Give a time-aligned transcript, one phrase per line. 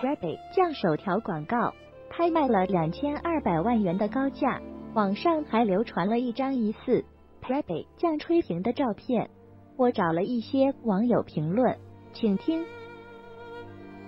[0.00, 1.74] Prebe 酱首条广告
[2.08, 4.58] 拍卖了两千二百万元的高价，
[4.94, 7.04] 网上还流传了一张疑似
[7.42, 9.28] Prebe 酱吹瓶的照片。
[9.76, 11.76] 我找了一些网友评论，
[12.14, 12.64] 请听。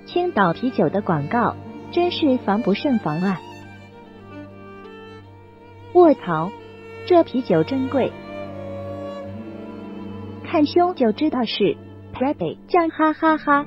[0.07, 1.55] 青岛啤酒的广告
[1.91, 3.39] 真是防不胜防啊！
[5.93, 6.51] 卧槽，
[7.07, 8.11] 这啤酒真贵，
[10.43, 11.77] 看胸就知道是
[12.15, 13.67] Prebe 酱，哈哈哈！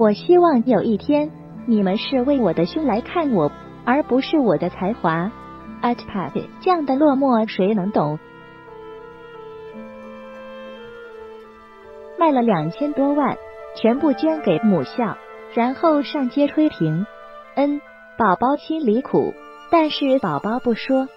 [0.00, 1.30] 我希望有一天
[1.66, 3.52] 你们是为我的胸来看我，
[3.84, 5.30] 而不是我的才华。
[5.82, 8.18] At Prebe 酱的落寞谁能懂？
[12.18, 13.36] 卖了两千多万，
[13.76, 15.18] 全部捐给母校，
[15.52, 17.04] 然后上街吹瓶。
[17.56, 17.82] 嗯，
[18.16, 19.34] 宝宝心里苦，
[19.70, 21.08] 但是宝宝不说。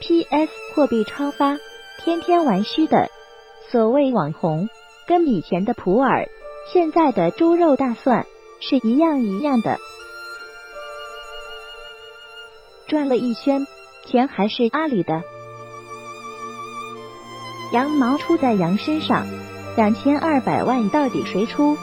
[0.00, 0.52] P.S.
[0.76, 1.56] 货币超发，
[2.04, 3.08] 天天玩虚的。
[3.72, 4.68] 所谓网红，
[5.08, 6.28] 跟以前的普洱、
[6.72, 8.26] 现在的猪肉大蒜
[8.60, 9.78] 是一样一样的。
[12.86, 13.66] 转了一圈，
[14.06, 15.22] 钱还是阿里的。
[17.72, 19.26] 羊毛出在羊身上。
[19.76, 21.76] 两千二百万到底谁出？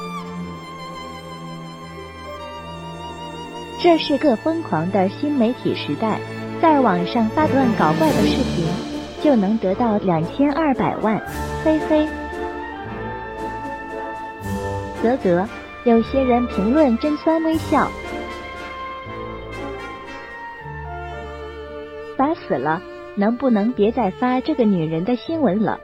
[3.82, 6.20] 这是个疯狂的新媒体时代，
[6.62, 8.68] 在网上发段搞怪的视频
[9.24, 11.26] 就能得到两千二百万。
[11.64, 12.06] 嘿嘿，
[15.06, 15.48] 啧啧，
[15.84, 17.92] 有些人评论真酸，微笑，
[22.18, 22.82] 烦死了！
[23.16, 25.80] 能不能别再发这个女人的新闻了？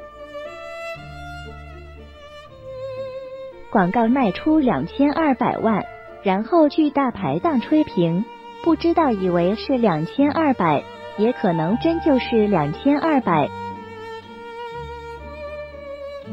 [3.70, 5.86] 广告卖出两千二百万，
[6.24, 8.26] 然后去大排档吹瓶，
[8.64, 10.84] 不知道以为是两千二百，
[11.18, 13.48] 也可能真就是两千二百。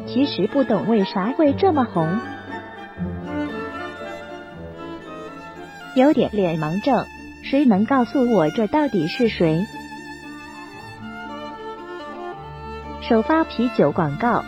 [0.06, 2.19] 其实不懂为啥会这么红，
[5.98, 7.04] 有点脸盲症，
[7.42, 9.66] 谁能告诉我这到底是谁？
[13.00, 14.44] 首发啤酒广告。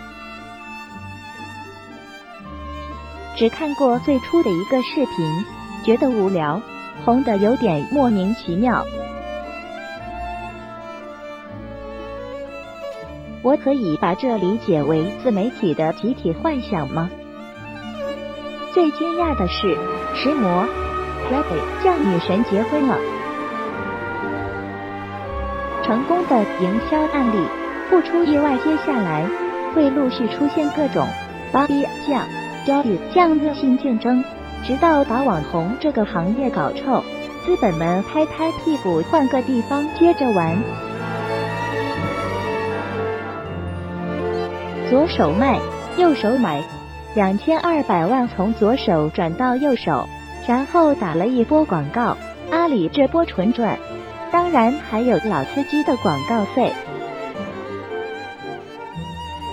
[3.37, 5.45] 只看过最初的一个视频，
[5.85, 6.63] 觉得无聊，
[7.05, 8.87] 红的有点莫名其妙。
[13.43, 17.11] 我可以把这理解为自媒体的集体幻想吗？
[18.73, 19.77] 最惊讶的是，
[20.15, 20.65] 石魔
[21.31, 22.99] Rabbit 叫女神结婚了，
[25.85, 27.47] 成功的营销案例，
[27.89, 29.25] 不出意外，接下来
[29.73, 31.07] 会陆续出现各种
[31.53, 32.25] 芭比酱。
[32.67, 34.23] 教育降恶性竞争，
[34.63, 37.03] 直到把网红这个行业搞臭，
[37.47, 40.59] 资本们拍拍屁股换个地方接着玩。
[44.91, 45.59] 左手卖，
[45.97, 46.63] 右手买，
[47.15, 50.07] 两千二百万从左手转到右手，
[50.51, 52.17] 然后打了一波广告，
[52.51, 53.79] 阿里这波纯赚，
[54.33, 56.73] 当然还有老司机的广告费。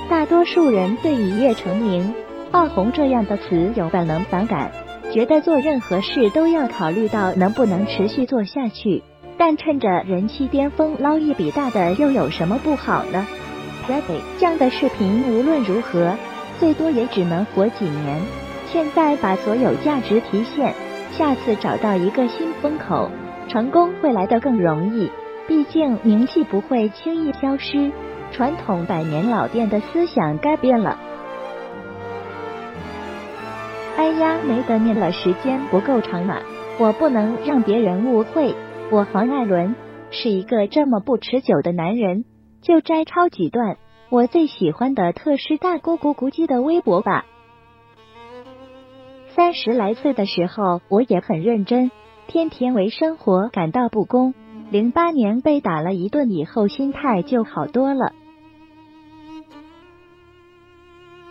[0.09, 2.15] 大多数人对一夜成名。
[2.49, 4.71] 爆红这样的词有本能反感，
[5.13, 9.03] 觉得做任何事都要考虑到能不能持续做下去。
[9.37, 13.27] 但趁着人气巅峰捞一笔大的又有什么不好呢
[13.85, 16.15] p r e y 这样的视频无论如何
[16.59, 18.19] 最多也只能活几年。
[18.73, 20.73] 现在把所有价值提现，
[21.17, 23.09] 下次找到一个新风口，
[23.49, 25.09] 成功会来得更容易。
[25.47, 27.91] 毕竟名气不会轻易消失，
[28.31, 30.95] 传统百年老店的思想改变了。
[33.97, 36.37] 哎呀，没得念了，时间不够长嘛，
[36.77, 38.53] 我不能让别人误会，
[38.91, 39.75] 我黄艾伦
[40.11, 42.25] 是一个这么不持久的男人。
[42.61, 43.77] 就摘抄几段
[44.11, 47.25] 我最喜欢的特师大姑咕咕鸡的微博吧。
[49.37, 51.91] 三十来岁的时候，我也很认真，
[52.25, 54.33] 天天为生活感到不公。
[54.71, 58.13] 零八年被打了一顿以后，心态就好多了。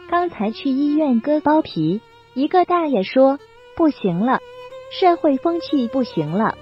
[0.09, 2.01] 刚才去医院割包皮。
[2.35, 3.41] 一个大爷说
[3.77, 4.39] ：“不行了，
[4.93, 6.57] 社会风气不行了，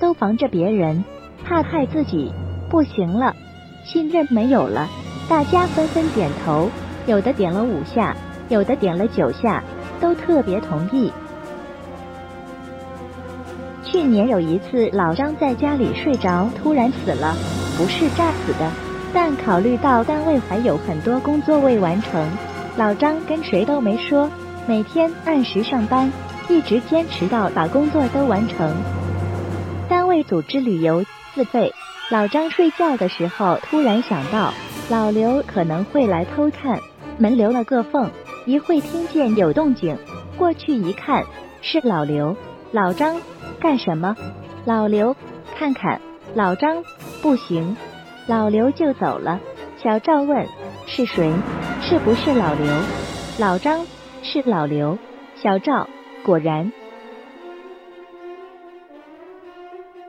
[0.00, 1.04] 都防着别人，
[1.44, 2.32] 怕害自己，
[2.68, 3.36] 不行了，
[3.84, 4.88] 信任没有了。”
[5.30, 6.68] 大家纷纷点头，
[7.06, 8.16] 有的点了五下，
[8.48, 9.62] 有的点了九下，
[10.00, 11.12] 都特别同意。
[13.84, 17.34] 去年有一次，老张在家里睡着，突然死了，
[17.76, 18.70] 不是炸死的，
[19.14, 22.28] 但考虑到单位还有很多工作未完成，
[22.76, 24.28] 老张跟谁都没说。
[24.66, 26.12] 每天按时上班，
[26.48, 28.70] 一直坚持到把工作都完成。
[29.88, 31.04] 单位组织旅游
[31.34, 31.72] 自费。
[32.10, 34.52] 老张睡觉的时候突然想到，
[34.90, 36.80] 老刘可能会来偷看，
[37.18, 38.10] 门留了个缝，
[38.48, 39.98] 一会听见有动静，
[40.38, 41.22] 过去一看，
[41.60, 42.34] 是老刘。
[42.72, 43.20] 老张，
[43.60, 44.16] 干什么？
[44.64, 45.14] 老刘，
[45.54, 46.00] 看看。
[46.34, 46.82] 老张，
[47.20, 47.76] 不行。
[48.26, 49.38] 老刘就走了。
[49.76, 50.46] 小赵问：
[50.86, 51.30] 是谁？
[51.82, 52.66] 是不是老刘？
[53.38, 53.84] 老张，
[54.22, 54.96] 是老刘。
[55.34, 55.86] 小赵，
[56.24, 56.72] 果然。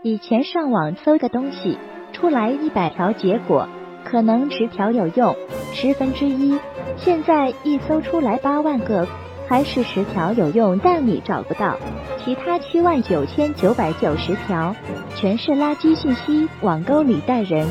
[0.02, 1.78] 以前上网搜个东西，
[2.14, 3.68] 出来一百条，结果
[4.10, 5.36] 可能十条有用，
[5.72, 6.58] 十分之一。
[6.98, 9.08] 现在一搜出来八万个，
[9.48, 11.78] 还是十条有用，但你找不到。
[12.18, 14.76] 其他七万九千九百九十条
[15.16, 17.68] 全是垃圾信息，网沟里带人。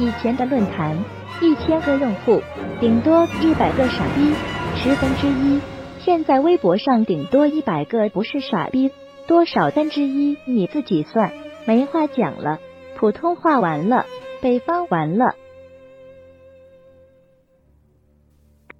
[0.00, 0.96] 以前的论坛，
[1.40, 2.42] 一千个用户，
[2.80, 4.34] 顶多一百个傻逼，
[4.74, 5.60] 十分之一。
[6.00, 8.90] 现在微博上顶多一百个不是傻逼，
[9.28, 10.36] 多少分之一？
[10.44, 11.30] 你自己算。
[11.66, 12.58] 没话讲了，
[12.96, 14.06] 普通话完了，
[14.40, 15.34] 北方完了，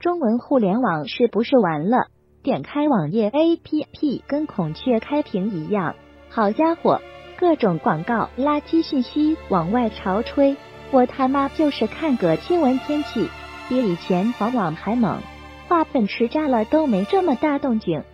[0.01, 2.07] 中文互联网是不是完了？
[2.45, 5.97] 点开网页 APP 跟孔雀开屏一样，
[6.31, 7.01] 好家伙，
[7.37, 10.57] 各种广告、垃圾信息往外潮吹，
[10.93, 13.29] 我他妈就是看个新闻天气，
[13.69, 15.19] 比以前黄网还猛，
[15.67, 18.05] 话粉池炸了都没这么大动静。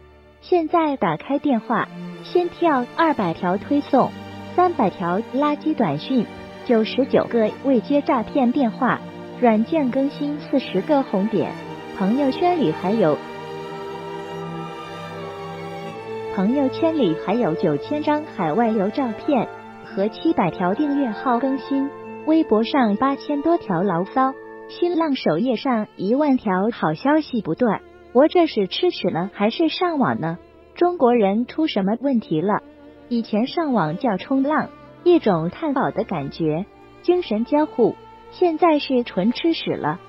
[0.40, 1.87] 现在打开电话，
[2.22, 4.10] 先跳二百条推送。
[4.56, 6.25] 三百条垃圾短信，
[6.64, 9.00] 九十九个未接诈骗电话，
[9.38, 11.52] 软件更新四十个红点，
[11.96, 13.17] 朋友圈里还有
[16.35, 19.46] 朋友圈里还有九千张海外游照片
[19.85, 21.88] 和七百条订阅号更新，
[22.26, 24.35] 微博上八千多条牢骚，
[24.69, 27.81] 新浪首页上一万条好消息不断，
[28.12, 30.38] 我这是吃屎了还是上网呢？
[30.75, 32.61] 中国人出什么问题了？
[33.08, 34.69] 以前上网叫冲浪，
[35.05, 36.67] 一种探宝的感觉，
[37.02, 37.94] 精神交互。
[38.32, 40.00] 现在是纯吃屎了。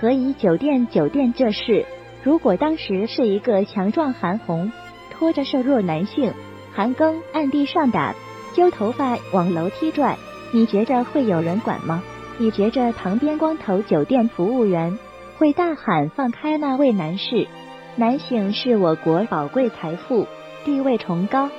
[0.00, 1.84] 何以酒店酒店这事，
[2.22, 4.70] 如果当时是一个强壮韩红
[5.10, 6.32] 拖着瘦弱男性
[6.72, 8.14] 韩庚按地上打，
[8.54, 10.16] 揪头发往楼梯拽，
[10.52, 12.00] 你觉着会有人管吗？
[12.38, 14.96] 你觉着旁边光头酒店服务员
[15.36, 17.48] 会大喊放开那位男士？
[17.96, 20.28] 男性是我国宝贵财富，
[20.64, 21.50] 地位崇高，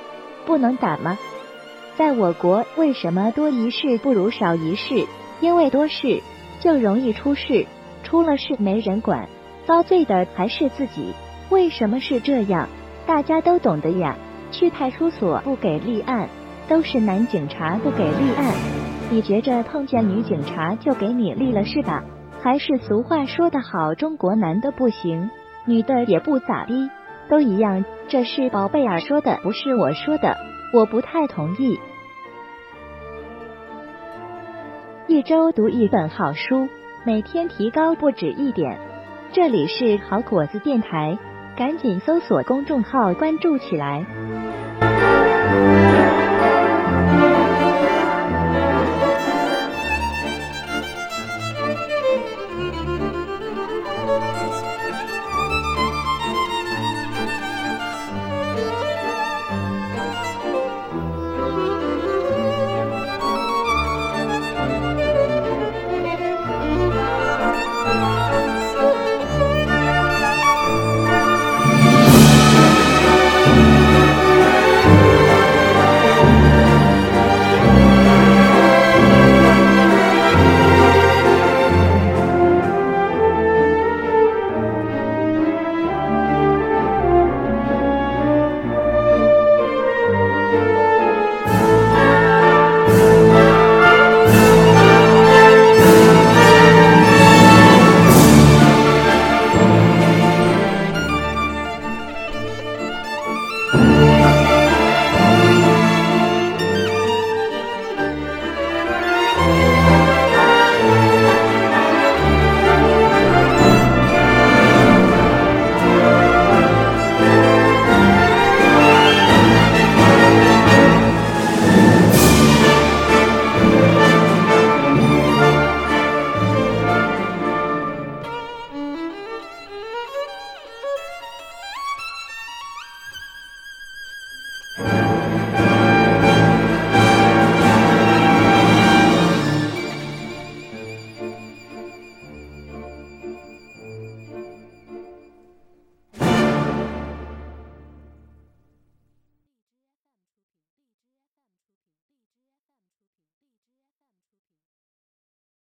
[0.46, 1.18] 不能打吗？
[1.94, 5.04] 在我国，为什么多一事不如少一事？
[5.42, 6.22] 因为多事
[6.58, 7.66] 就容易出事，
[8.02, 9.28] 出了事没人管，
[9.64, 11.12] 遭罪的还是自己。
[11.50, 12.68] 为什么是这样？
[13.06, 14.16] 大家都懂的呀。
[14.52, 16.28] 去派出所不给立案，
[16.68, 18.52] 都是男警察不给立案。
[19.08, 22.02] 你觉着碰见女警察就给你立了是吧？
[22.42, 25.30] 还是俗话说得好，中国男的不行。
[25.66, 26.90] 女的也不咋地，
[27.28, 27.84] 都一样。
[28.08, 30.36] 这是宝贝儿说的，不是我说的，
[30.74, 31.78] 我不太同意。
[35.06, 36.68] 一周读一本好书，
[37.02, 38.78] 每天提高不止一点。
[39.32, 41.16] 这里是好果子电台，
[41.56, 44.04] 赶紧搜索公众号关注起来。